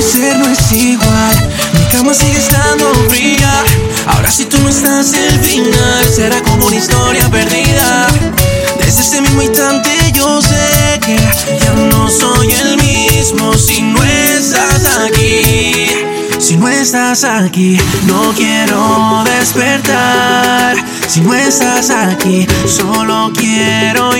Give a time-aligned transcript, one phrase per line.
[0.00, 1.50] es igual.
[1.74, 3.64] Mi cama sigue estando fría.
[4.06, 8.06] Ahora si tú no estás el final será como una historia perdida.
[8.78, 14.86] Desde ese mismo instante yo sé que ya no soy el mismo si no estás
[15.06, 15.86] aquí.
[16.38, 20.76] Si no estás aquí, no quiero despertar.
[21.06, 24.19] Si no estás aquí, solo quiero llorar.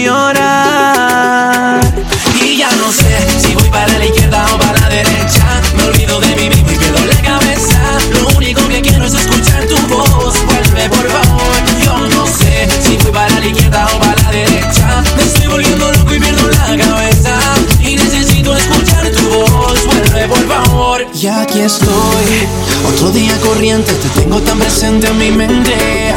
[21.64, 22.48] Estoy.
[22.88, 26.14] Otro día corriente, te tengo tan presente en mi mente.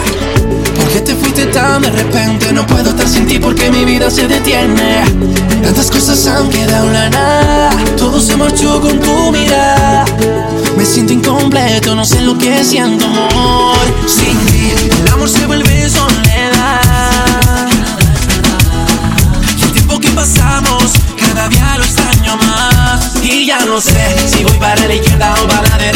[0.75, 2.53] ¿Por qué te fuiste tan de repente?
[2.53, 5.03] No puedo estar sin ti porque mi vida se detiene.
[5.63, 7.69] Tantas cosas han quedado en la nada.
[7.97, 10.05] Todo se marchó con tu mirada.
[10.77, 13.77] Me siento incompleto, no sé lo que siento, amor.
[14.07, 17.67] Sin ti, el amor se vuelve soledad.
[19.57, 22.52] Y el tiempo que pasamos, cada día lo extraño más.
[23.23, 25.92] Y ya no sé si voy para la izquierda o para la derecha.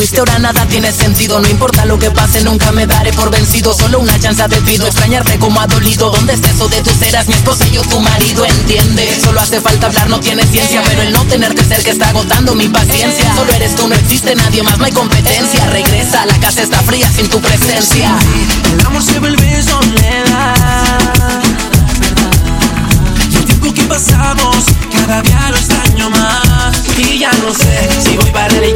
[0.00, 1.40] Fuiste ahora nada tiene sentido.
[1.40, 3.74] No importa lo que pase, nunca me daré por vencido.
[3.74, 6.10] Solo una chance te pido, extrañarte como ha dolido.
[6.10, 8.46] ¿Dónde está eso de tus eras, mi esposa y yo tu marido?
[8.46, 10.82] Entiende, solo hace falta hablar, no tiene ciencia.
[10.86, 13.34] Pero el no tenerte cerca está agotando mi paciencia.
[13.34, 15.66] Solo eres tú, no existe nadie más, no hay competencia.
[15.66, 18.16] Regresa, la casa está fría sin tu presencia.
[18.72, 21.42] El amor se vuelve soledad.
[23.30, 26.88] Y el tiempo que pasamos, cada día lo extraño más.
[26.96, 28.66] Y ya no sé si voy para la